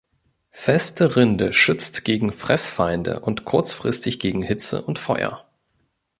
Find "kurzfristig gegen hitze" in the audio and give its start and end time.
3.45-4.81